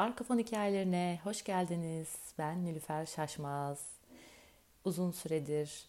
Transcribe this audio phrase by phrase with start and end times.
[0.00, 2.08] Arka fon hikayelerine hoş geldiniz.
[2.38, 3.86] Ben Nilüfer Şaşmaz.
[4.84, 5.88] Uzun süredir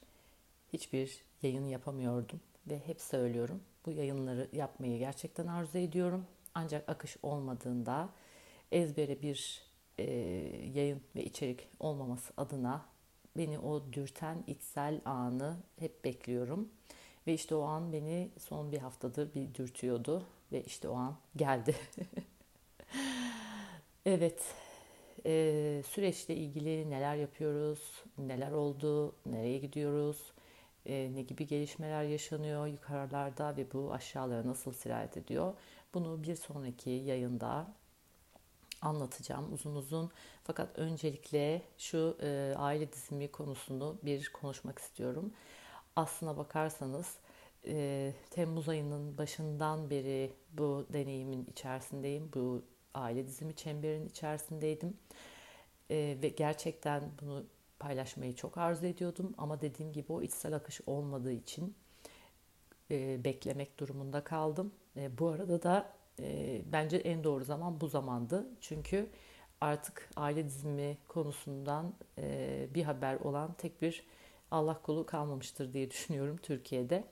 [0.73, 3.63] hiçbir yayın yapamıyordum ve hep söylüyorum.
[3.85, 6.25] Bu yayınları yapmayı gerçekten arzu ediyorum.
[6.55, 8.09] Ancak akış olmadığında
[8.71, 9.61] ezbere bir
[9.97, 10.03] e,
[10.75, 12.85] yayın ve içerik olmaması adına
[13.37, 16.69] beni o dürten içsel anı hep bekliyorum.
[17.27, 21.75] Ve işte o an beni son bir haftadır bir dürtüyordu ve işte o an geldi.
[24.05, 24.55] Evet,
[25.25, 30.31] e, süreçle ilgili neler yapıyoruz, neler oldu, nereye gidiyoruz,
[30.85, 35.53] e, ne gibi gelişmeler yaşanıyor yukarılarda ve bu aşağılara nasıl sirayet ediyor?
[35.93, 37.73] Bunu bir sonraki yayında
[38.81, 40.11] anlatacağım uzun uzun.
[40.43, 45.33] Fakat öncelikle şu e, aile dizimi konusunu bir konuşmak istiyorum.
[45.95, 47.17] Aslına bakarsanız
[47.67, 52.31] e, Temmuz ayının başından beri bu deneyimin içerisindeyim.
[52.33, 52.61] Bu
[52.93, 54.97] aile dizimi çemberinin içerisindeydim.
[55.89, 57.43] E, ve gerçekten bunu
[57.79, 59.33] paylaşmayı çok arzu ediyordum.
[59.37, 61.75] Ama dediğim gibi o içsel akış olmadığı için
[62.91, 64.73] e, beklemek durumunda kaldım.
[64.97, 68.47] E, bu arada da e, bence en doğru zaman bu zamandı.
[68.61, 69.09] Çünkü
[69.61, 74.03] artık aile dizimi konusundan e, bir haber olan tek bir
[74.51, 77.03] Allah kulu kalmamıştır diye düşünüyorum Türkiye'de.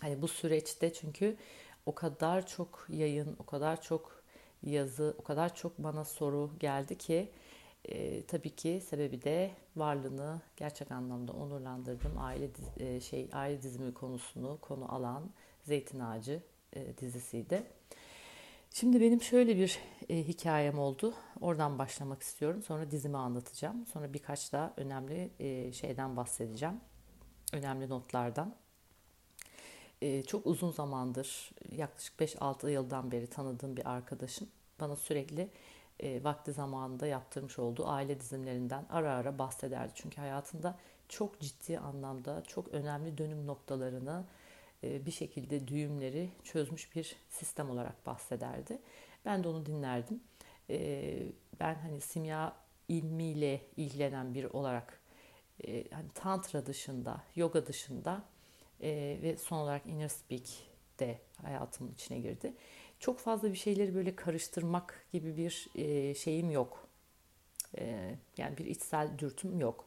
[0.00, 1.36] Hani bu süreçte çünkü
[1.86, 4.15] o kadar çok yayın, o kadar çok
[4.66, 7.30] yazı o kadar çok bana soru geldi ki
[7.84, 12.12] e, tabii ki sebebi de varlığını gerçek anlamda onurlandırdım.
[12.18, 15.30] Aile e, şey aile dizimi konusunu konu alan
[15.62, 16.42] Zeytin Ağacı
[16.72, 17.62] e, dizisiydi.
[18.70, 21.14] Şimdi benim şöyle bir e, hikayem oldu.
[21.40, 22.62] Oradan başlamak istiyorum.
[22.62, 23.86] Sonra dizimi anlatacağım.
[23.86, 26.80] Sonra birkaç da önemli e, şeyden bahsedeceğim.
[27.52, 28.54] Önemli notlardan.
[30.02, 34.48] E, çok uzun zamandır, yaklaşık 5-6 yıldan beri tanıdığım bir arkadaşım
[34.80, 35.50] bana sürekli
[36.00, 39.92] e, vakti zamanında yaptırmış olduğu aile dizimlerinden ara ara bahsederdi.
[39.94, 44.24] Çünkü hayatında çok ciddi anlamda çok önemli dönüm noktalarını
[44.84, 48.78] e, bir şekilde düğümleri çözmüş bir sistem olarak bahsederdi.
[49.24, 50.20] Ben de onu dinlerdim.
[51.60, 52.56] Ben hani simya
[52.88, 55.00] ilmiyle ilgilenen bir olarak
[55.66, 58.22] e, hani tantra dışında, yoga dışında
[58.82, 60.46] e, ve son olarak inner speak
[61.00, 62.52] de hayatımın içine girdi
[63.00, 66.88] çok fazla bir şeyleri böyle karıştırmak gibi bir e, şeyim yok.
[67.78, 69.84] E, yani bir içsel dürtüm yok.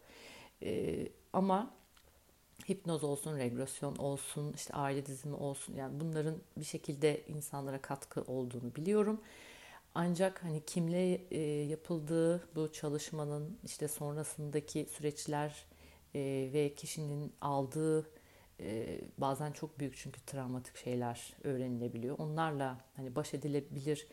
[0.64, 0.98] E,
[1.34, 1.74] ama
[2.70, 8.76] hipnoz olsun, regresyon olsun, işte aile dizimi olsun yani bunların bir şekilde insanlara katkı olduğunu
[8.76, 9.22] biliyorum.
[9.96, 15.66] Ancak hani kimle e, yapıldığı bu çalışmanın işte sonrasındaki süreçler
[16.16, 18.10] e, ve kişinin aldığı
[18.60, 22.20] e, bazen çok büyük çünkü travmatik şeyler öğrenilebiliyor.
[22.20, 24.08] Onlarla hani baş edilebilir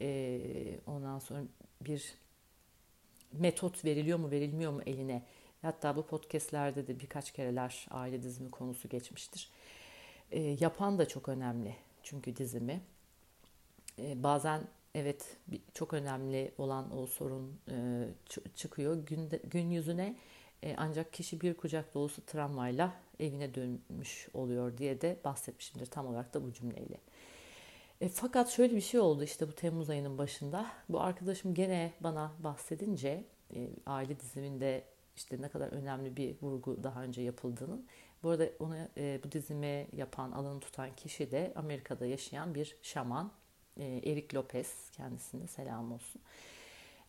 [0.00, 0.40] e,
[0.86, 1.42] ondan sonra
[1.80, 2.14] bir
[3.32, 5.22] metot veriliyor mu verilmiyor mu eline.
[5.62, 9.50] Hatta bu podcastlerde de birkaç kereler aile dizimi konusu geçmiştir.
[10.30, 12.80] E, yapan da çok önemli çünkü dizimi.
[13.98, 14.62] Bazen
[14.94, 15.36] evet
[15.74, 18.04] çok önemli olan o sorun e,
[18.56, 20.16] çıkıyor gün, gün yüzüne
[20.62, 26.34] e, ancak kişi bir kucak dolusu travmayla evine dönmüş oluyor diye de bahsetmişimdir tam olarak
[26.34, 27.00] da bu cümleyle.
[28.00, 30.66] E, fakat şöyle bir şey oldu işte bu Temmuz ayının başında.
[30.88, 33.24] Bu arkadaşım gene bana bahsedince
[33.54, 34.84] e, aile diziminde
[35.16, 37.86] işte ne kadar önemli bir vurgu daha önce yapıldığının.
[38.22, 43.32] Bu arada onu e, bu dizimi yapan, alanı tutan kişi de Amerika'da yaşayan bir şaman.
[43.76, 46.22] E, Eric Lopez kendisine selam olsun.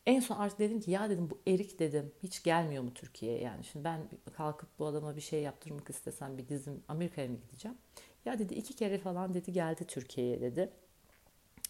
[0.05, 3.63] En son artık dedim ki ya dedim bu erik dedim hiç gelmiyor mu Türkiye'ye yani.
[3.63, 4.01] Şimdi ben
[4.37, 7.77] kalkıp bu adama bir şey yaptırmak istesem bir dizim Amerika'ya mı gideceğim?
[8.25, 10.69] Ya dedi iki kere falan dedi geldi Türkiye'ye dedi.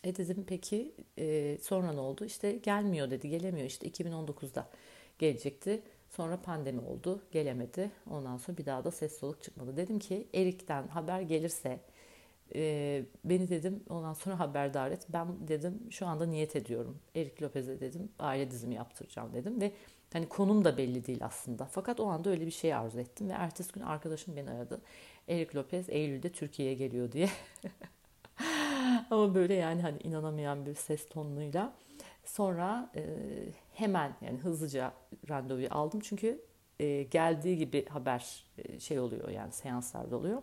[0.04, 2.26] E dedim peki e, sonra ne oldu?
[2.26, 4.70] İşte gelmiyor dedi gelemiyor işte 2019'da
[5.20, 5.82] gelecekti.
[6.10, 7.92] Sonra pandemi oldu gelemedi.
[8.10, 9.78] Ondan sonra bir daha da ses soluk çıkmadı.
[9.78, 11.80] Dedim ki Erik'ten haber gelirse
[12.56, 15.08] e, beni dedim ondan sonra haberdar et.
[15.10, 17.00] Ben dedim şu anda niyet ediyorum.
[17.16, 19.72] Erik Lopez'e dedim aile dizimi yaptıracağım dedim ve
[20.14, 21.66] hani konum da belli değil aslında.
[21.66, 24.82] Fakat o anda öyle bir şey arzu ettim ve ertesi gün arkadaşım beni aradı.
[25.28, 27.30] Erik Lopez Eylül'de Türkiye'ye geliyor diye.
[29.12, 31.74] Ama böyle yani hani inanamayan bir ses tonuyla.
[32.26, 33.04] Sonra e,
[33.74, 34.94] hemen yani hızlıca
[35.30, 36.42] randevuyu aldım çünkü
[36.80, 40.42] e, geldiği gibi haber e, şey oluyor yani seanslarda oluyor.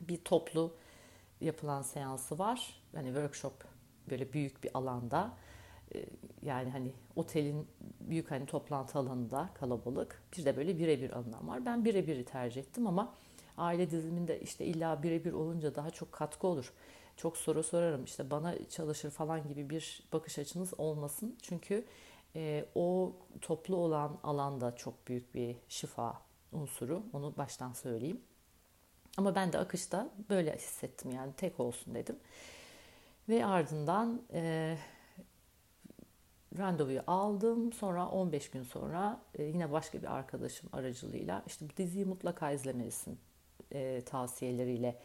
[0.00, 0.74] Bir toplu
[1.40, 2.82] yapılan seansı var.
[2.94, 3.52] Hani workshop
[4.10, 5.32] böyle büyük bir alanda.
[5.94, 6.04] Ee,
[6.42, 7.68] yani hani otelin
[8.00, 10.22] büyük hani toplantı alanında kalabalık.
[10.38, 11.66] Bir de böyle birebir alınan var.
[11.66, 13.14] Ben birebiri tercih ettim ama
[13.56, 16.72] aile diziminde işte illa birebir olunca daha çok katkı olur.
[17.16, 21.36] çok soru sorarım işte bana çalışır falan gibi bir bakış açınız olmasın.
[21.42, 21.84] Çünkü
[22.36, 26.22] e, o toplu olan alanda çok büyük bir şifa
[26.52, 27.02] unsuru.
[27.12, 28.20] Onu baştan söyleyeyim.
[29.20, 32.16] Ama ben de akışta böyle hissettim yani tek olsun dedim.
[33.28, 34.76] Ve ardından e,
[36.58, 37.72] randevuyu aldım.
[37.72, 43.18] Sonra 15 gün sonra e, yine başka bir arkadaşım aracılığıyla işte bu diziyi mutlaka izlemelisin
[43.72, 44.96] e, tavsiyeleriyle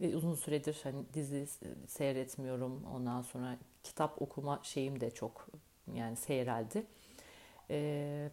[0.00, 1.46] ve uzun süredir hani dizi
[1.86, 2.84] seyretmiyorum.
[2.84, 5.46] Ondan sonra kitap okuma şeyim de çok
[5.94, 6.86] yani seyreldi.
[7.70, 8.30] E,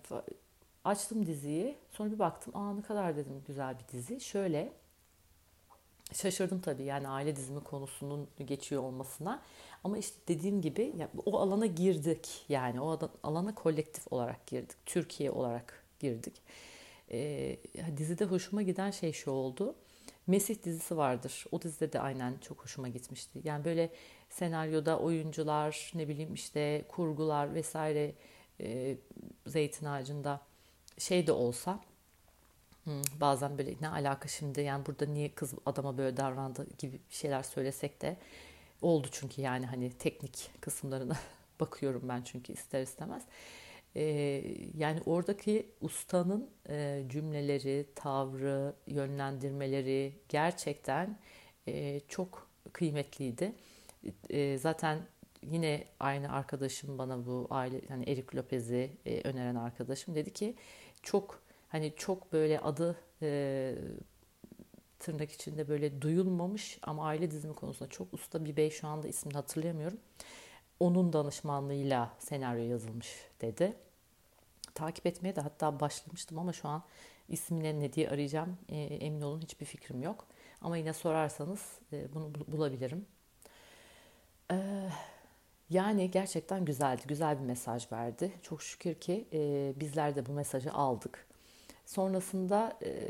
[0.83, 1.77] açtım diziyi.
[1.91, 2.57] Sonra bir baktım.
[2.57, 4.19] Aa ne kadar dedim güzel bir dizi.
[4.19, 4.78] Şöyle
[6.13, 9.41] şaşırdım tabii yani aile dizimi konusunun geçiyor olmasına.
[9.83, 14.77] Ama işte dediğim gibi yani o alana girdik yani o alana kolektif olarak girdik.
[14.85, 16.33] Türkiye olarak girdik.
[17.11, 17.57] Ee,
[17.97, 19.75] dizide hoşuma giden şey şu oldu.
[20.27, 21.45] Mesih dizisi vardır.
[21.51, 23.41] O dizide de aynen çok hoşuma gitmişti.
[23.44, 23.89] Yani böyle
[24.29, 28.13] senaryoda oyuncular, ne bileyim işte kurgular vesaire
[28.62, 28.97] e,
[29.47, 30.41] zeytin ağacında
[30.97, 31.79] şey de olsa
[33.21, 38.01] bazen böyle ne alaka şimdi yani burada niye kız adama böyle davrandı gibi şeyler söylesek
[38.01, 38.18] de
[38.81, 41.15] oldu çünkü yani hani teknik kısımlarına
[41.59, 43.24] bakıyorum ben çünkü ister istemez.
[43.95, 44.44] Ee,
[44.77, 51.19] yani oradaki ustanın e, cümleleri, tavrı, yönlendirmeleri gerçekten
[51.68, 53.53] e, çok kıymetliydi.
[54.30, 55.00] E, zaten
[55.44, 60.56] yine aynı arkadaşım bana bu aile hani Erik Lopez'i e, öneren arkadaşım dedi ki
[61.03, 63.75] çok hani çok böyle adı e,
[65.00, 69.33] tırnak içinde böyle duyulmamış ama aile dizimi konusunda çok usta bir bey şu anda ismini
[69.33, 70.00] hatırlayamıyorum.
[70.80, 73.74] Onun danışmanlığıyla senaryo yazılmış dedi.
[74.75, 76.83] Takip etmeye de hatta başlamıştım ama şu an
[77.30, 80.27] ismine ne diye arayacağım e, emin olun hiçbir fikrim yok.
[80.62, 83.06] Ama yine sorarsanız e, bunu bulabilirim.
[84.51, 84.89] Ee,
[85.69, 88.31] yani gerçekten güzeldi, güzel bir mesaj verdi.
[88.42, 91.28] Çok şükür ki e, bizler de bu mesajı aldık.
[91.89, 93.09] Sonrasında e,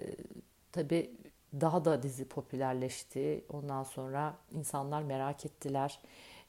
[0.71, 1.11] tabii
[1.61, 3.45] daha da dizi popülerleşti.
[3.49, 5.99] Ondan sonra insanlar merak ettiler.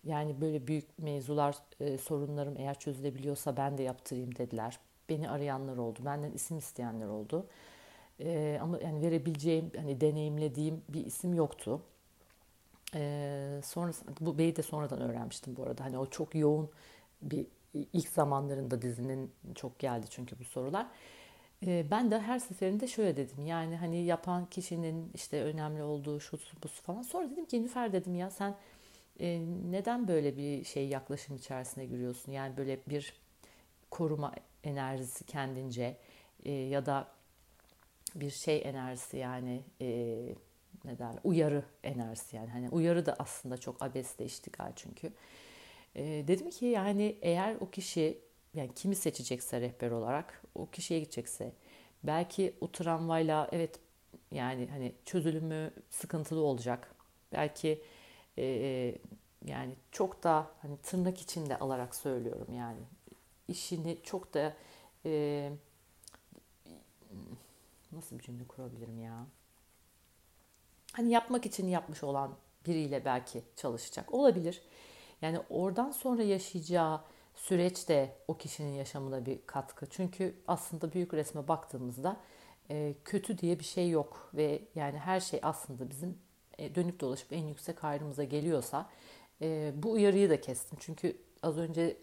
[0.05, 4.79] Yani böyle büyük mevzular, e, sorunlarım eğer çözülebiliyorsa ben de yaptırayım dediler.
[5.09, 7.47] Beni arayanlar oldu, benden isim isteyenler oldu.
[8.21, 11.83] E, ama yani verebileceğim, hani deneyimlediğim bir isim yoktu.
[12.95, 15.85] E, sonra bu beyi de sonradan öğrenmiştim bu arada.
[15.85, 16.71] Hani o çok yoğun
[17.23, 20.87] bir ilk zamanlarında dizinin çok geldi çünkü bu sorular.
[21.67, 26.39] Ee, ben de her seferinde şöyle dedim yani hani yapan kişinin işte önemli olduğu şu
[26.65, 27.03] bu falan.
[27.03, 28.57] Sonra dedim ki Nüfer dedim ya sen
[29.21, 29.41] e,
[29.71, 32.33] neden böyle bir şey yaklaşım içerisine giriyorsun?
[32.33, 33.15] Yani böyle bir
[33.91, 34.35] koruma
[34.65, 35.97] enerjisi kendince
[36.45, 37.09] e, ya da
[38.15, 39.87] bir şey enerjisi yani e,
[40.85, 45.13] ne derler uyarı enerjisi yani hani uyarı da aslında çok abesle iştigal çünkü.
[45.97, 48.19] Dedim ki yani eğer o kişi
[48.55, 51.53] yani kimi seçecekse rehber olarak o kişiye gidecekse
[52.05, 53.81] belki o tramvayla evet
[54.31, 56.95] yani hani çözülümü sıkıntılı olacak.
[57.33, 57.83] Belki
[58.37, 58.99] e, e,
[59.45, 62.81] yani çok da hani tırnak içinde alarak söylüyorum yani
[63.49, 64.57] işini çok da
[65.07, 65.53] e,
[67.93, 69.27] nasıl bir cümle kurabilirim ya?
[70.93, 72.37] Hani yapmak için yapmış olan
[72.67, 74.63] biriyle belki çalışacak olabilir.
[75.23, 77.01] Yani oradan sonra yaşayacağı
[77.41, 79.87] süreç de o kişinin yaşamına bir katkı.
[79.91, 82.17] Çünkü aslında büyük resme baktığımızda
[82.71, 86.19] e, kötü diye bir şey yok ve yani her şey aslında bizim
[86.59, 88.89] e, dönüp dolaşıp en yüksek hayrımıza geliyorsa
[89.43, 90.79] e, bu uyarıyı da kestim.
[90.81, 91.97] Çünkü az önce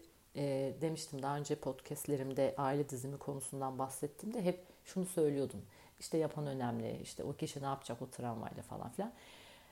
[0.80, 5.62] demiştim daha önce podcastlerimde aile dizimi konusundan bahsettiğimde hep şunu söylüyordum.
[6.00, 9.12] İşte yapan önemli, işte o kişi ne yapacak o travmayla falan filan.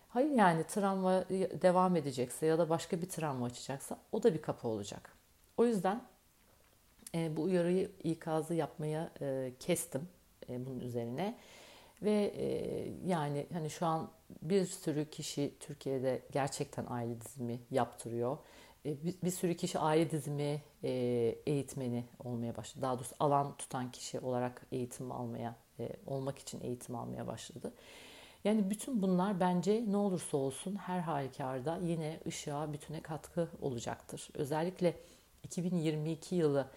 [0.08, 1.24] Hayır yani travma
[1.62, 5.15] devam edecekse ya da başka bir travma açacaksa o da bir kapı olacak.
[5.56, 6.02] O yüzden
[7.14, 10.08] e, bu uyarıyı ikazı yapmaya e, kestim
[10.48, 11.38] e, bunun üzerine.
[12.02, 12.48] Ve e,
[13.06, 14.10] yani hani şu an
[14.42, 18.38] bir sürü kişi Türkiye'de gerçekten aile dizimi yaptırıyor.
[18.86, 20.90] E, bir, bir sürü kişi aile dizimi e,
[21.46, 22.82] eğitmeni olmaya başladı.
[22.82, 27.72] Daha doğrusu alan tutan kişi olarak eğitim almaya, e, olmak için eğitim almaya başladı.
[28.44, 34.28] Yani bütün bunlar bence ne olursa olsun her halükarda yine ışığa, bütüne katkı olacaktır.
[34.34, 34.96] Özellikle
[35.46, 36.70] 2022 yılı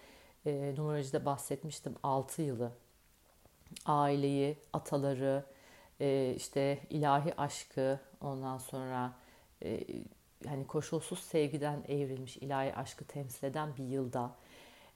[0.46, 2.72] e, numaracıda bahsetmiştim 6 yılı.
[3.86, 5.44] Aileyi, ataları,
[6.00, 9.12] e, işte ilahi aşkı ondan sonra
[9.62, 9.80] e,
[10.46, 14.36] hani koşulsuz sevgiden evrilmiş ilahi aşkı temsil eden bir yılda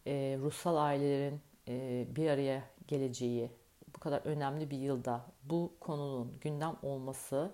[0.07, 3.51] e, ruhsal ailelerin e, bir araya geleceği
[3.95, 7.53] bu kadar önemli bir yılda bu konunun gündem olması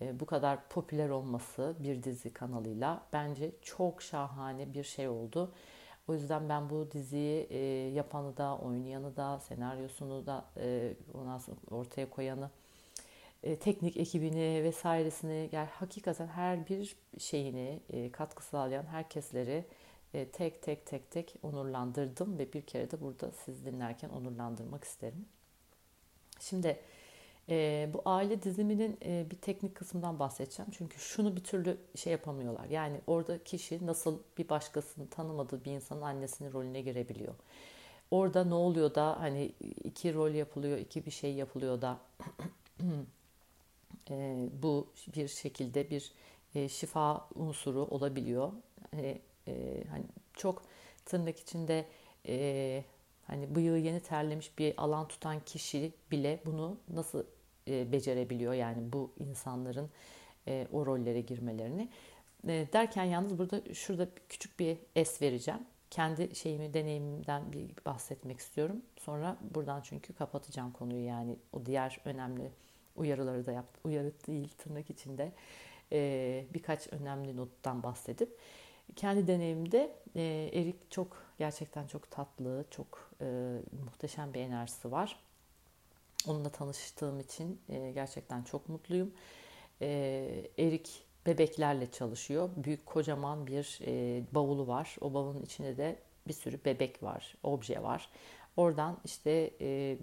[0.00, 5.52] bu kadar popüler olması bir dizi kanalıyla bence çok şahane bir şey oldu.
[6.08, 7.58] O yüzden ben bu diziyi e,
[7.94, 11.40] yapanı da, oynayanı da, senaryosunu da e, ondan
[11.70, 12.50] ortaya koyanı,
[13.42, 19.64] e, teknik ekibini vesairesini, yani hakikaten her bir şeyini e, katkı sağlayan herkesleri
[20.14, 25.26] e, tek tek tek tek onurlandırdım ve bir kere de burada siz dinlerken onurlandırmak isterim.
[26.40, 26.80] Şimdi
[27.50, 30.70] e, bu aile diziminin e, bir teknik kısmından bahsedeceğim.
[30.70, 32.64] Çünkü şunu bir türlü şey yapamıyorlar.
[32.64, 37.34] Yani orada kişi nasıl bir başkasını tanımadığı bir insanın annesinin rolüne girebiliyor.
[38.10, 39.52] Orada ne oluyor da hani
[39.84, 41.98] iki rol yapılıyor, iki bir şey yapılıyor da
[44.10, 46.12] e, bu bir şekilde bir
[46.54, 48.52] e, şifa unsuru olabiliyor.
[48.90, 50.04] Hani, e, hani
[50.34, 50.62] çok
[51.04, 51.86] tırnak içinde
[52.28, 52.84] e,
[53.26, 57.24] hani bıyığı yeni terlemiş bir alan tutan kişi bile bunu nasıl
[57.68, 59.90] e, becerebiliyor yani bu insanların
[60.48, 61.88] e, o rollere girmelerini.
[62.48, 65.60] E, derken yalnız burada şurada küçük bir es vereceğim.
[65.90, 68.82] Kendi şeyimi, deneyimimden bir bahsetmek istiyorum.
[68.96, 72.50] Sonra buradan çünkü kapatacağım konuyu yani o diğer önemli
[72.96, 73.80] uyarıları da yaptım.
[73.84, 75.32] Uyarı değil tırnak içinde
[76.54, 78.38] birkaç önemli nottan bahsedip
[78.96, 79.96] kendi deneyimde
[80.54, 83.10] Erik çok gerçekten çok tatlı, çok
[83.84, 85.16] muhteşem bir enerjisi var.
[86.26, 89.12] Onunla tanıştığım için e, gerçekten çok mutluyum.
[89.80, 92.50] E, Erik bebeklerle çalışıyor.
[92.56, 94.96] Büyük kocaman bir e, bavulu var.
[95.00, 95.96] O bavulun içinde de
[96.28, 98.10] bir sürü bebek var, obje var.
[98.56, 99.50] Oradan işte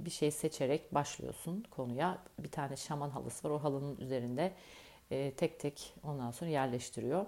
[0.05, 2.23] bir şey seçerek başlıyorsun konuya.
[2.39, 3.53] Bir tane şaman halısı var.
[3.53, 4.53] O halının üzerinde
[5.37, 7.25] tek tek ondan sonra yerleştiriyor.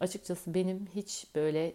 [0.00, 1.74] Açıkçası benim hiç böyle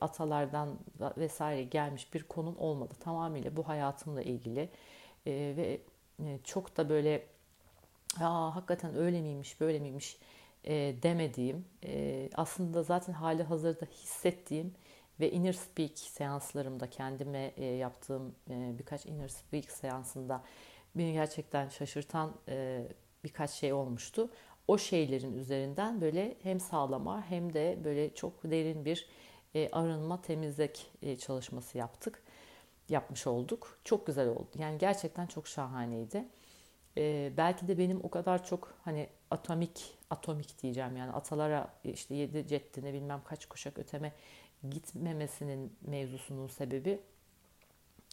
[0.00, 0.78] atalardan
[1.16, 2.94] vesaire gelmiş bir konum olmadı.
[3.00, 4.68] Tamamıyla bu hayatımla ilgili
[5.26, 5.80] e, ve
[6.24, 7.26] e, çok da böyle
[8.20, 10.18] Aa, hakikaten öyle miymiş böyle miymiş
[10.64, 14.74] e, demediğim e, aslında zaten hali hazırda hissettiğim
[15.20, 20.42] ve inner speak seanslarımda kendime e, yaptığım e, birkaç inner speak seansında
[20.94, 22.86] beni gerçekten şaşırtan e,
[23.24, 24.30] birkaç şey olmuştu.
[24.68, 29.08] O şeylerin üzerinden böyle hem sağlama hem de böyle çok derin bir
[29.54, 32.22] e, arınma temizlik e, çalışması yaptık
[32.88, 33.78] yapmış olduk.
[33.84, 34.48] Çok güzel oldu.
[34.58, 36.24] Yani gerçekten çok şahaneydi.
[36.98, 42.46] Ee, belki de benim o kadar çok hani atomik atomik diyeceğim yani atalara işte yedi
[42.46, 44.12] ceddine bilmem kaç kuşak öteme
[44.70, 47.00] gitmemesinin mevzusunun sebebi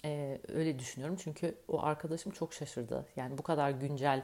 [0.05, 1.17] e, öyle düşünüyorum.
[1.23, 3.05] Çünkü o arkadaşım çok şaşırdı.
[3.15, 4.23] Yani bu kadar güncel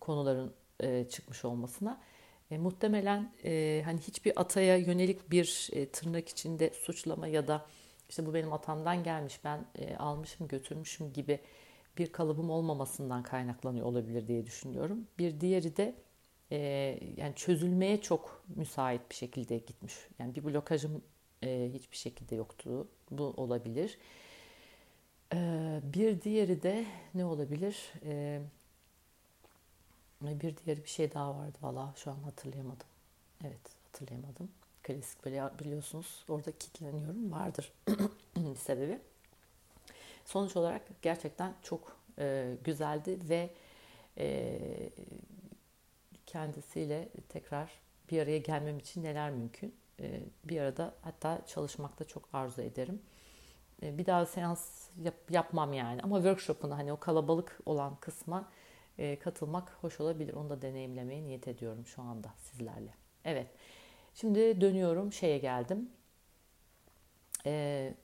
[0.00, 2.00] konuların e, çıkmış olmasına.
[2.50, 7.66] E, muhtemelen e, hani hiçbir ataya yönelik bir e, tırnak içinde suçlama ya da
[8.10, 11.40] işte bu benim atamdan gelmiş ben e, almışım götürmüşüm gibi
[11.98, 15.06] bir kalıbım olmamasından kaynaklanıyor olabilir diye düşünüyorum.
[15.18, 15.94] Bir diğeri de
[16.52, 16.58] e,
[17.16, 19.94] yani çözülmeye çok müsait bir şekilde gitmiş.
[20.18, 21.02] Yani bir blokajım
[21.44, 22.88] e, hiçbir şekilde yoktu.
[23.10, 23.98] Bu olabilir.
[25.34, 27.92] E, bir diğeri de ne olabilir?
[28.04, 28.40] E,
[30.22, 32.86] bir diğeri bir şey daha vardı valla şu an hatırlayamadım.
[33.44, 34.48] Evet hatırlayamadım
[34.94, 37.72] klasik böyle biliyorsunuz orada kilitleniyorum vardır
[38.36, 38.98] bir sebebi.
[40.24, 43.50] Sonuç olarak gerçekten çok e, güzeldi ve
[44.18, 44.58] e,
[46.26, 47.70] kendisiyle tekrar
[48.10, 49.74] bir araya gelmem için neler mümkün?
[50.00, 53.02] E, bir arada hatta çalışmakta çok arzu ederim.
[53.82, 58.48] E, bir daha seans yap, yapmam yani ama workshop'una hani o kalabalık olan kısma
[58.98, 60.34] e, katılmak hoş olabilir.
[60.34, 62.94] Onu da deneyimlemeye niyet ediyorum şu anda sizlerle.
[63.24, 63.46] Evet.
[64.14, 65.88] Şimdi dönüyorum şeye geldim.
[67.46, 67.94] E,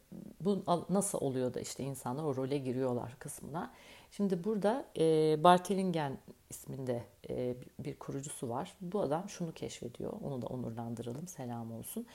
[0.40, 3.72] bu nasıl oluyor da işte insanlar o role giriyorlar kısmına.
[4.10, 5.04] Şimdi burada e,
[5.44, 6.18] Bartelingen
[6.50, 8.76] isminde e, bir kurucusu var.
[8.80, 10.12] Bu adam şunu keşfediyor.
[10.22, 11.28] Onu da onurlandıralım.
[11.28, 12.06] Selam olsun.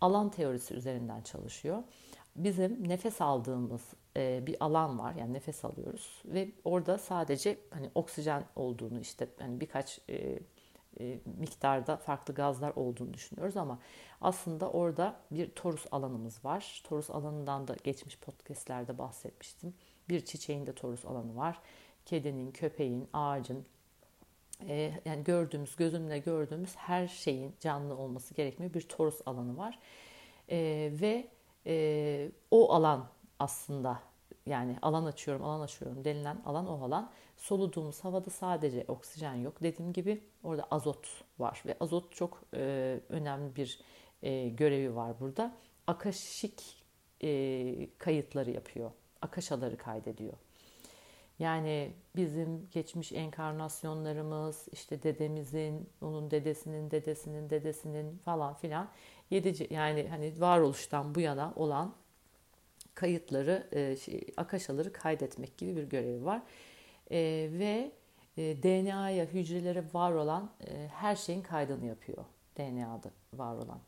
[0.00, 1.82] Alan teorisi üzerinden çalışıyor.
[2.36, 3.82] Bizim nefes aldığımız
[4.16, 5.14] e, bir alan var.
[5.14, 10.38] Yani nefes alıyoruz ve orada sadece hani oksijen olduğunu işte hani birkaç e,
[11.38, 13.78] miktarda farklı gazlar olduğunu düşünüyoruz ama
[14.20, 16.82] aslında orada bir torus alanımız var.
[16.84, 19.74] Torus alanından da geçmiş podcastlerde bahsetmiştim.
[20.08, 21.58] Bir çiçeğin de torus alanı var.
[22.06, 23.66] Kedinin, köpeğin, ağacın,
[24.68, 28.74] e, yani gördüğümüz, gözümle gördüğümüz her şeyin canlı olması gerekmiyor.
[28.74, 29.78] Bir torus alanı var.
[30.50, 31.28] E, ve
[31.66, 33.08] e, o alan
[33.38, 34.00] aslında
[34.46, 37.10] yani alan açıyorum, alan açıyorum denilen alan o alan.
[37.36, 39.62] Soluduğumuz havada sadece oksijen yok.
[39.62, 43.80] Dediğim gibi orada azot var ve azot çok e, önemli bir
[44.22, 45.54] e, görevi var burada.
[45.86, 46.84] Akaşik
[47.22, 48.90] e, kayıtları yapıyor.
[49.22, 50.34] Akaşaları kaydediyor.
[51.38, 58.88] Yani bizim geçmiş enkarnasyonlarımız, işte dedemizin, onun dedesinin, dedesinin, dedesinin falan filan
[59.30, 61.94] yedi yani hani varoluştan bu yana olan
[62.94, 66.42] kayıtları, e, şey, akaşaları kaydetmek gibi bir görevi var.
[67.10, 67.18] E,
[67.52, 67.92] ve
[68.36, 72.24] e, DNA'ya, hücrelere var olan e, her şeyin kaydını yapıyor.
[72.58, 73.80] DNA'da var olan.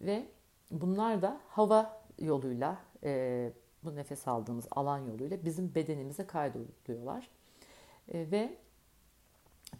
[0.00, 0.26] Ve
[0.70, 3.52] bunlar da hava yoluyla, e,
[3.84, 7.28] bu nefes aldığımız alan yoluyla bizim bedenimize kaydoluyorlar.
[8.12, 8.58] E, ve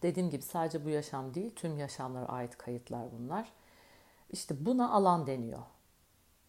[0.02, 3.52] dediğim gibi sadece bu yaşam değil, tüm yaşamlara ait kayıtlar bunlar.
[4.30, 5.62] İşte buna alan deniyor.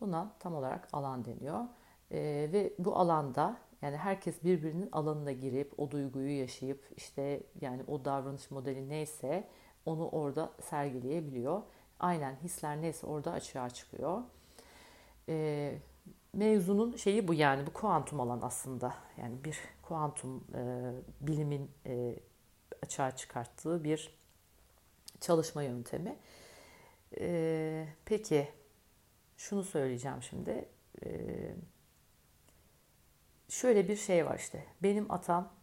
[0.01, 1.65] Buna tam olarak alan deniyor.
[2.11, 8.05] E, ve bu alanda yani herkes birbirinin alanına girip o duyguyu yaşayıp işte yani o
[8.05, 9.47] davranış modeli neyse
[9.85, 11.61] onu orada sergileyebiliyor.
[11.99, 14.21] Aynen hisler neyse orada açığa çıkıyor.
[15.29, 15.75] E,
[16.33, 18.95] mevzunun şeyi bu yani bu kuantum alan aslında.
[19.17, 22.15] Yani bir kuantum e, bilimin e,
[22.83, 24.19] açığa çıkarttığı bir
[25.21, 26.17] çalışma yöntemi.
[27.19, 28.47] E, peki
[29.37, 30.65] şunu söyleyeceğim şimdi.
[31.05, 31.09] E,
[33.50, 34.65] şöyle bir şey var işte.
[34.84, 35.53] Benim atam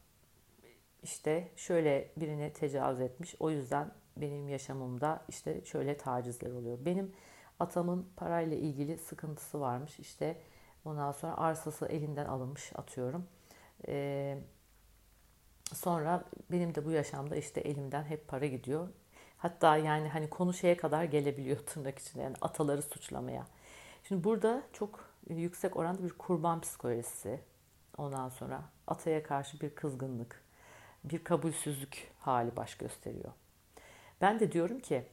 [1.02, 3.34] işte şöyle birine tecavüz etmiş.
[3.40, 6.78] O yüzden benim yaşamımda işte şöyle tacizler oluyor.
[6.84, 7.12] Benim
[7.60, 9.98] atamın parayla ilgili sıkıntısı varmış.
[9.98, 10.36] İşte
[10.84, 13.28] ondan sonra arsası elinden alınmış atıyorum.
[13.88, 14.38] Ee,
[15.72, 18.88] sonra benim de bu yaşamda işte elimden hep para gidiyor.
[19.38, 23.46] Hatta yani hani konu kadar gelebiliyor tırnak içinde yani ataları suçlamaya.
[24.04, 27.40] Şimdi burada çok yüksek oranda bir kurban psikolojisi,
[27.98, 30.42] Ondan sonra ataya karşı bir kızgınlık,
[31.04, 33.32] bir kabulsüzlük hali baş gösteriyor.
[34.20, 35.04] Ben de diyorum ki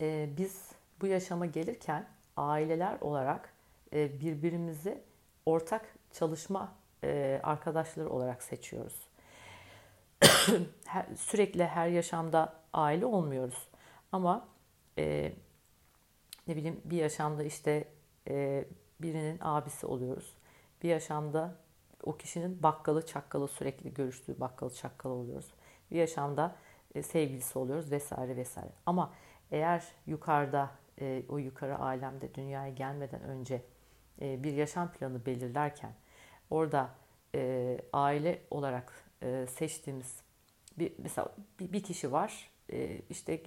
[0.00, 3.52] e, biz bu yaşama gelirken aileler olarak
[3.92, 5.02] e, birbirimizi
[5.46, 6.72] ortak çalışma
[7.04, 9.08] e, arkadaşları olarak seçiyoruz.
[11.16, 13.68] Sürekli her yaşamda aile olmuyoruz.
[14.12, 14.48] Ama
[14.98, 15.32] e,
[16.48, 17.88] ne bileyim bir yaşamda işte
[18.28, 18.64] e,
[19.00, 20.34] birinin abisi oluyoruz
[20.84, 21.54] bir yaşamda
[22.02, 25.50] o kişinin bakkalı çakkalı sürekli görüştüğü bakkalı çakkalı oluyoruz.
[25.90, 26.56] Bir yaşamda
[26.94, 28.72] e, sevgilisi oluyoruz vesaire vesaire.
[28.86, 29.14] Ama
[29.50, 30.70] eğer yukarıda
[31.00, 33.62] e, o yukarı alemde dünyaya gelmeden önce
[34.20, 35.92] e, bir yaşam planı belirlerken
[36.50, 36.90] orada
[37.92, 39.04] aile olarak
[39.48, 40.20] seçtiğimiz
[40.78, 41.28] bir mesela
[41.60, 42.50] bir, kişi var
[43.10, 43.42] işte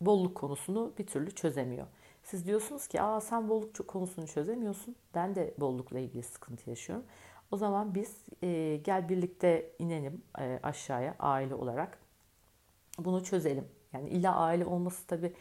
[0.00, 1.86] bolluk konusunu bir türlü çözemiyor.
[2.22, 4.96] Siz diyorsunuz ki Aa, sen bolluk konusunu çözemiyorsun.
[5.14, 7.04] Ben de bollukla ilgili sıkıntı yaşıyorum.
[7.50, 11.98] O zaman biz e, gel birlikte inelim e, aşağıya aile olarak.
[12.98, 13.68] Bunu çözelim.
[13.92, 15.32] Yani illa aile olması tabii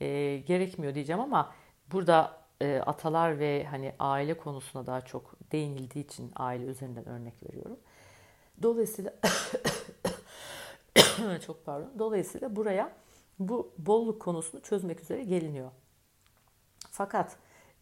[0.00, 1.54] e, gerekmiyor diyeceğim ama
[1.92, 7.78] burada e, atalar ve hani aile konusuna daha çok değinildiği için aile üzerinden örnek veriyorum.
[8.62, 9.14] Dolayısıyla
[11.46, 11.92] çok pardon.
[11.98, 12.92] Dolayısıyla buraya
[13.38, 15.70] bu bolluk konusunu çözmek üzere geliniyor.
[16.92, 17.36] Fakat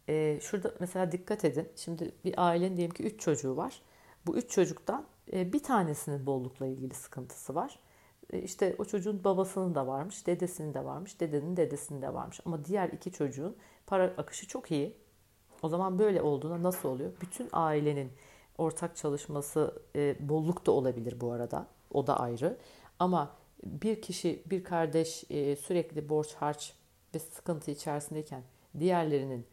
[0.09, 1.69] e, şurada mesela dikkat edin.
[1.75, 3.81] Şimdi bir ailenin diyelim ki 3 çocuğu var.
[4.25, 7.79] Bu 3 çocuktan e, bir tanesinin bollukla ilgili sıkıntısı var.
[8.33, 12.39] E, işte o çocuğun babasının da varmış, dedesinin de varmış, dedenin dedesinin de varmış.
[12.45, 14.97] Ama diğer iki çocuğun para akışı çok iyi.
[15.61, 17.11] O zaman böyle olduğunda nasıl oluyor?
[17.21, 18.11] Bütün ailenin
[18.57, 21.67] ortak çalışması e, bolluk da olabilir bu arada.
[21.93, 22.57] O da ayrı.
[22.99, 26.73] Ama bir kişi, bir kardeş e, sürekli borç harç
[27.15, 28.43] ve sıkıntı içerisindeyken
[28.79, 29.45] diğerlerinin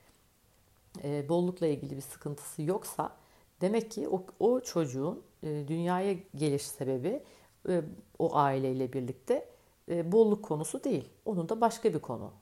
[1.04, 3.16] e, bollukla ilgili bir sıkıntısı yoksa
[3.60, 7.22] demek ki o, o çocuğun e, dünyaya geliş sebebi
[7.68, 7.82] e,
[8.18, 9.48] o aileyle birlikte
[9.88, 11.08] e, bolluk konusu değil.
[11.24, 12.32] Onun da başka bir konu.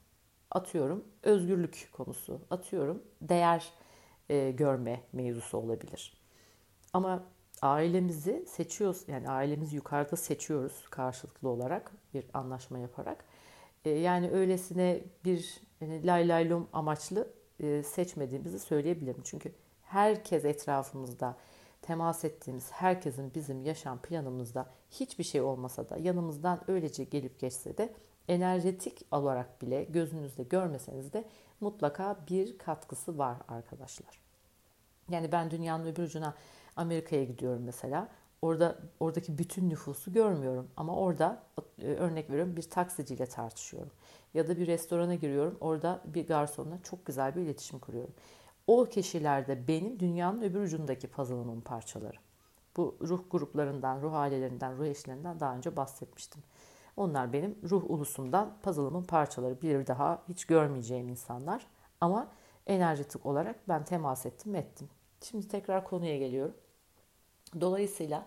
[0.50, 3.72] Atıyorum özgürlük konusu, atıyorum değer
[4.28, 6.14] e, görme mevzusu olabilir.
[6.92, 7.24] Ama
[7.62, 13.24] ailemizi seçiyoruz, yani ailemizi yukarıda seçiyoruz karşılıklı olarak bir anlaşma yaparak.
[13.86, 17.28] E, yani öylesine bir yani lay lay lom amaçlı
[17.60, 19.22] e, seçmediğimizi söyleyebilirim.
[19.24, 21.36] Çünkü herkes etrafımızda
[21.82, 27.94] temas ettiğimiz herkesin bizim yaşam planımızda hiçbir şey olmasa da yanımızdan öylece gelip geçse de
[28.28, 31.24] enerjetik olarak bile gözünüzde görmeseniz de
[31.60, 34.20] mutlaka bir katkısı var arkadaşlar.
[35.10, 36.34] Yani ben dünyanın öbür ucuna
[36.76, 38.08] Amerika'ya gidiyorum mesela.
[38.42, 41.42] Orada oradaki bütün nüfusu görmüyorum ama orada
[41.82, 43.90] e, örnek veriyorum bir taksiciyle tartışıyorum
[44.34, 45.56] ya da bir restorana giriyorum.
[45.60, 48.14] Orada bir garsonla çok güzel bir iletişim kuruyorum.
[48.66, 52.16] O kişiler de benim dünyanın öbür ucundaki puzzle'ımın parçaları.
[52.76, 56.42] Bu ruh gruplarından, ruh ailelerinden, ruh eşlerinden daha önce bahsetmiştim.
[56.96, 59.62] Onlar benim ruh ulusumdan puzzle'ımın parçaları.
[59.62, 61.66] Bir daha hiç görmeyeceğim insanlar.
[62.00, 62.28] Ama
[62.66, 64.88] enerjetik olarak ben temas ettim ettim.
[65.20, 66.54] Şimdi tekrar konuya geliyorum.
[67.60, 68.26] Dolayısıyla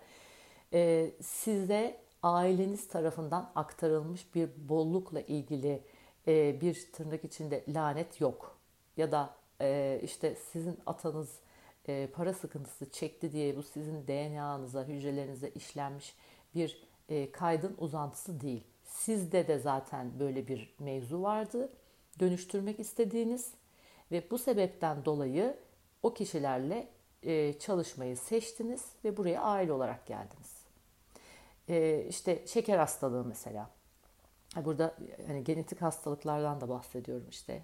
[0.74, 5.84] e, size aileniz tarafından aktarılmış bir bollukla ilgili
[6.28, 8.58] e, bir tırnak içinde lanet yok.
[8.98, 11.40] Ya da e, işte sizin atanız
[11.88, 16.16] e, para sıkıntısı çekti diye bu sizin DNA'nıza, hücrelerinize işlenmiş
[16.56, 18.64] bir e, kaydın uzantısı değil.
[18.84, 21.70] Sizde de zaten böyle bir mevzu vardı.
[22.20, 23.54] Dönüştürmek istediğiniz
[24.12, 25.58] ve bu sebepten dolayı
[26.04, 26.88] o kişilerle
[27.24, 30.60] e, çalışmayı seçtiniz ve buraya aile olarak geldiniz.
[31.70, 33.70] E, işte şeker hastalığı mesela.
[34.56, 34.96] Burada
[35.28, 37.64] hani genetik hastalıklardan da bahsediyorum işte.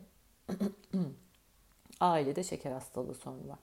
[1.99, 3.59] Ailede şeker hastalığı sorunu var.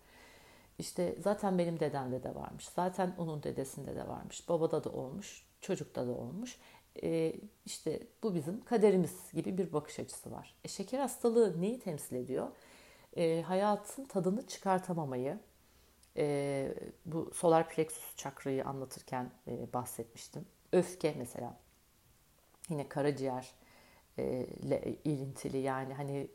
[0.78, 2.68] İşte zaten benim dedemde de varmış.
[2.68, 4.48] Zaten onun dedesinde de varmış.
[4.48, 5.46] Babada da olmuş.
[5.60, 6.58] Çocukta da olmuş.
[7.02, 7.32] E,
[7.66, 10.54] işte bu bizim kaderimiz gibi bir bakış açısı var.
[10.64, 12.48] E, şeker hastalığı neyi temsil ediyor?
[13.16, 15.38] E, hayatın tadını çıkartamamayı,
[16.16, 16.74] e,
[17.06, 20.46] bu solar plexus çakrayı anlatırken e, bahsetmiştim.
[20.72, 21.58] Öfke mesela.
[22.68, 23.54] Yine karaciğer
[24.18, 26.28] e, ile ilintili yani hani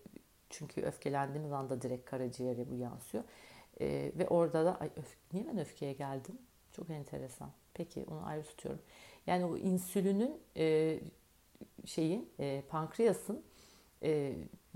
[0.49, 3.23] çünkü öfkelendiğimiz anda direkt karaciğere bu yansıyor.
[3.81, 6.37] E, ve orada da ay öf, niye ben öfkeye geldim?
[6.71, 7.51] Çok enteresan.
[7.73, 8.81] Peki onu ayrı tutuyorum.
[9.27, 10.99] Yani o insülinin e,
[11.85, 13.43] şeyin e, pankreasın
[14.03, 14.33] e,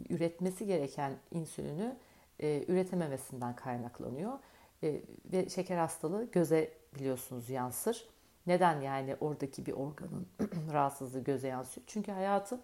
[0.09, 1.97] üretmesi gereken insülünü
[2.39, 4.39] e, üretememesinden kaynaklanıyor.
[4.83, 8.07] E, ve şeker hastalığı göze biliyorsunuz yansır.
[8.47, 10.27] Neden yani oradaki bir organın
[10.73, 11.83] rahatsızlığı göze yansıyor?
[11.87, 12.59] Çünkü hayatı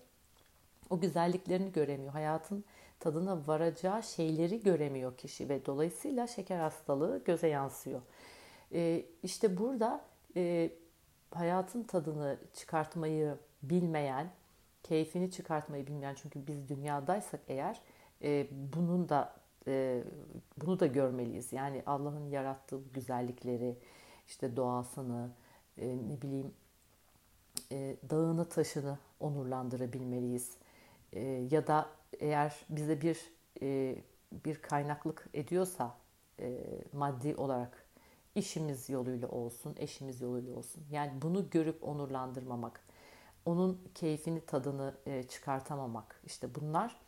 [0.90, 2.12] o güzelliklerini göremiyor.
[2.12, 2.66] Hayatın
[3.00, 8.02] tadına varacağı şeyleri göremiyor kişi ve dolayısıyla şeker hastalığı göze yansıyor.
[8.74, 10.02] E, işte burada
[10.36, 10.72] e,
[11.32, 14.32] hayatın tadını çıkartmayı bilmeyen,
[14.84, 17.82] keyfini çıkartmayı bilmeyen çünkü biz dünyadaysak eğer
[18.24, 19.36] e, bunun da
[19.68, 20.04] e,
[20.58, 21.54] bunu da görmeliyiz.
[21.54, 23.78] Yani Allah'ın yarattığı güzellikleri,
[24.28, 25.30] işte doğasını,
[25.78, 26.54] e, ne bileyim
[27.72, 30.58] e, dağını taşını onurlandırabilmeliyiz.
[31.14, 33.38] E, ya da eğer bize bir
[34.46, 35.98] bir kaynaklık ediyorsa
[36.94, 37.88] maddi olarak
[38.36, 40.84] işimiz yoluyla olsun, eşimiz yoluyla olsun.
[40.92, 42.84] Yani bunu görüp onurlandırmamak,
[43.46, 44.94] onun keyfini, tadını
[45.30, 46.22] çıkartamamak.
[46.26, 47.02] İşte bunlar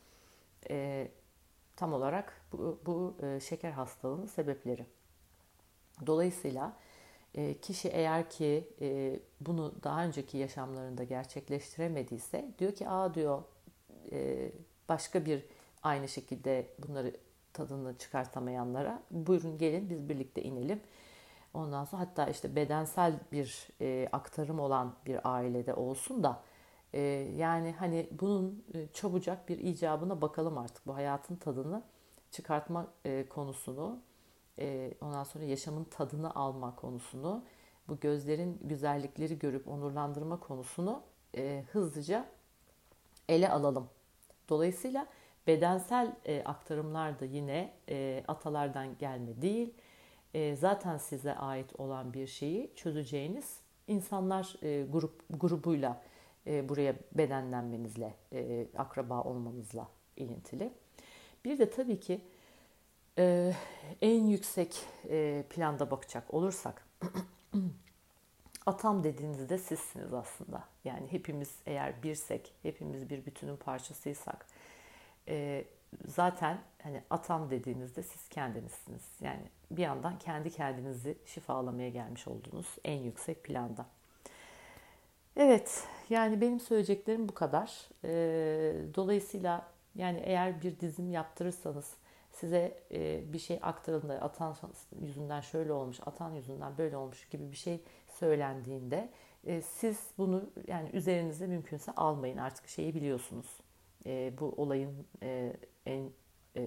[1.79, 4.85] tam olarak bu, bu e, şeker hastalığının sebepleri.
[6.05, 6.73] Dolayısıyla
[7.35, 13.43] e, kişi eğer ki e, bunu daha önceki yaşamlarında gerçekleştiremediyse diyor ki aa diyor
[14.89, 15.45] başka bir
[15.83, 17.15] aynı şekilde bunları
[17.53, 20.81] tadını çıkartamayanlara buyurun gelin biz birlikte inelim.
[21.53, 23.67] Ondan sonra hatta işte bedensel bir
[24.11, 26.41] aktarım olan bir ailede olsun da
[26.93, 27.01] e,
[27.37, 31.83] yani hani bunun e, çabucak bir icabına bakalım artık bu hayatın tadını
[32.31, 33.99] çıkartma e, konusunu
[34.59, 37.43] e, ondan sonra yaşamın tadını alma konusunu
[37.87, 41.01] bu gözlerin güzellikleri görüp onurlandırma konusunu
[41.37, 42.25] e, hızlıca
[43.29, 43.89] ele alalım.
[44.49, 45.07] Dolayısıyla
[45.47, 49.73] bedensel e, aktarımlar da yine e, atalardan gelme değil
[50.33, 56.01] e, zaten size ait olan bir şeyi çözeceğiniz insanlar e, grup grubuyla
[56.49, 60.73] e, buraya bedenlenmenizle, e, akraba olmanızla ilintili.
[61.45, 62.21] Bir de tabii ki
[63.17, 63.53] e,
[64.01, 64.85] en yüksek
[65.49, 66.87] planda bakacak olursak
[68.65, 70.63] atam dediğinizde sizsiniz aslında.
[70.83, 74.45] Yani hepimiz eğer birsek, hepimiz bir bütünün parçasıysak
[75.27, 75.65] e,
[76.07, 79.03] zaten hani atam dediğinizde siz kendinizsiniz.
[79.21, 83.85] Yani bir yandan kendi kendinizi şifalamaya gelmiş olduğunuz en yüksek planda.
[85.41, 87.89] Evet, yani benim söyleyeceklerim bu kadar.
[88.03, 88.11] E,
[88.95, 91.93] dolayısıyla yani eğer bir dizim yaptırırsanız
[92.31, 94.55] size e, bir şey aktarıldığında atan
[95.01, 99.09] yüzünden şöyle olmuş, atan yüzünden böyle olmuş gibi bir şey söylendiğinde
[99.45, 103.59] e, siz bunu yani üzerinize mümkünse almayın artık şeyi biliyorsunuz.
[104.05, 105.05] E, bu olayın
[105.85, 106.09] en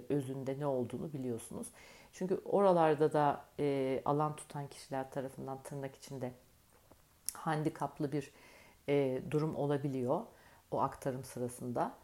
[0.09, 1.67] özünde ne olduğunu biliyorsunuz.
[2.13, 3.45] Çünkü oralarda da
[4.05, 6.33] alan tutan kişiler tarafından tırnak içinde
[7.33, 8.33] handikaplı bir
[8.89, 10.21] e, durum olabiliyor
[10.71, 11.95] o aktarım sırasında.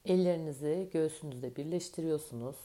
[0.06, 2.56] ellerinizi göğsünüzde birleştiriyorsunuz.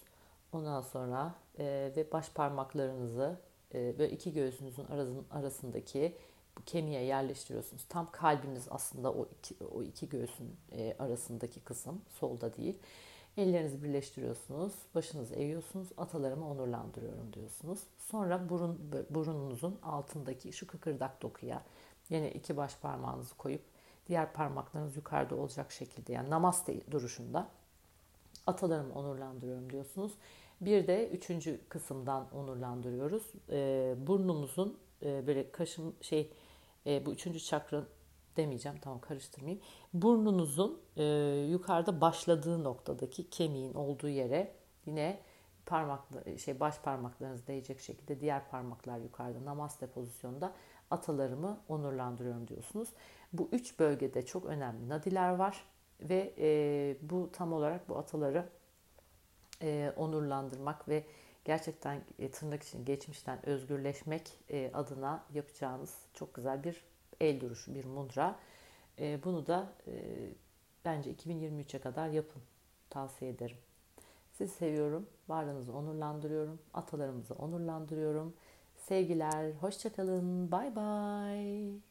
[0.53, 3.37] Ondan sonra e, ve baş parmaklarınızı
[3.75, 4.87] e, böyle iki göğsünüzün
[5.31, 6.17] arasındaki
[6.67, 7.85] kemiğe yerleştiriyorsunuz.
[7.89, 12.79] Tam kalbiniz aslında o iki, o iki göğsün e, arasındaki kısım, solda değil.
[13.37, 17.81] Ellerinizi birleştiriyorsunuz, başınızı eğiyorsunuz, atalarımı onurlandırıyorum diyorsunuz.
[17.99, 18.79] Sonra burun
[19.11, 21.63] burununuzun altındaki şu kıkırdak dokuya
[22.11, 23.63] yine iki baş parmağınızı koyup
[24.11, 27.49] diğer parmaklarınız yukarıda olacak şekilde yani namaste duruşunda
[28.47, 30.13] atalarımı onurlandırıyorum diyorsunuz.
[30.61, 33.23] Bir de üçüncü kısımdan onurlandırıyoruz.
[33.51, 36.33] E, burnumuzun e, böyle kaşım şey
[36.87, 37.85] e, bu üçüncü çakra
[38.37, 39.63] demeyeceğim tamam karıştırmayayım.
[39.95, 41.05] Burnunuzun e,
[41.51, 44.53] yukarıda başladığı noktadaki kemiğin olduğu yere
[44.87, 45.21] yine
[45.67, 46.01] parmak
[46.39, 50.53] şey baş parmaklarınız değecek şekilde diğer parmaklar yukarıda namaste pozisyonda
[50.91, 52.89] atalarımı onurlandırıyorum diyorsunuz.
[53.33, 55.65] Bu üç bölgede çok önemli nadiler var
[56.01, 58.49] ve e, bu tam olarak bu ataları
[59.63, 61.05] e, onurlandırmak ve
[61.45, 66.85] gerçekten e, tırnak için geçmişten özgürleşmek e, adına yapacağınız çok güzel bir
[67.21, 68.37] el duruşu, bir mudra.
[68.99, 69.93] E, bunu da e,
[70.85, 72.43] bence 2023'e kadar yapın.
[72.91, 73.57] Tavsiye ederim.
[74.33, 75.07] Sizi seviyorum.
[75.29, 76.59] Varlığınızı onurlandırıyorum.
[76.75, 78.35] Atalarımızı onurlandırıyorum.
[78.77, 79.53] Sevgiler.
[79.53, 80.53] Hoşçakalın.
[80.53, 81.90] Bay bay.